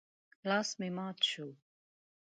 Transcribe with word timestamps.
لاس 0.49 0.69
مې 0.79 0.89
مات 0.97 1.17
شو. 1.29 1.47